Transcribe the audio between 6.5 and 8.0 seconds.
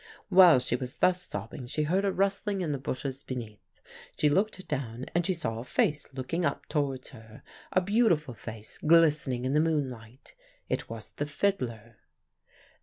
towards her, a